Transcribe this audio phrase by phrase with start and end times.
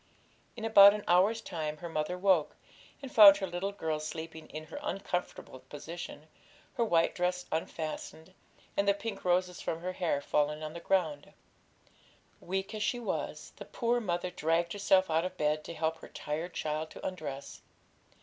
[0.55, 2.55] In about an hour's time her mother woke,
[3.03, 6.25] and found her little girl sleeping in her uncomfortable position,
[6.73, 8.33] her white dress unfastened,
[8.75, 11.33] and the pink roses from her hair fallen on the ground.
[12.39, 16.07] Weak as she was, the poor mother dragged herself out of bed to help her
[16.09, 17.61] tired child to undress.